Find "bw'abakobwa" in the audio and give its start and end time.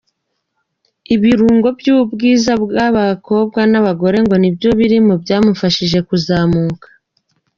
2.63-3.59